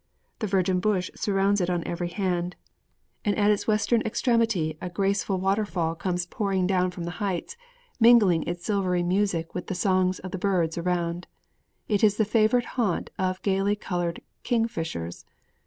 The 0.39 0.47
virgin 0.47 0.79
bush 0.79 1.11
surrounds 1.13 1.61
it 1.61 1.69
on 1.69 1.83
every 1.85 2.07
hand; 2.07 2.55
at 3.23 3.51
its 3.51 3.67
western 3.67 4.01
extremity 4.01 4.75
a 4.81 4.89
graceful 4.89 5.37
waterfall 5.39 5.93
comes 5.93 6.25
pouring 6.25 6.65
down 6.65 6.89
from 6.89 7.03
the 7.03 7.11
heights, 7.21 7.55
mingling 7.99 8.41
its 8.47 8.65
silvery 8.65 9.03
music 9.03 9.53
with 9.53 9.67
the 9.67 9.75
songs 9.75 10.17
of 10.17 10.31
the 10.31 10.39
birds 10.39 10.75
around. 10.75 11.27
It 11.87 12.03
is 12.03 12.17
the 12.17 12.25
favorite 12.25 12.65
haunt 12.81 13.11
of 13.19 13.43
gaily 13.43 13.75
colored 13.75 14.23
kingfishers. 14.43 15.23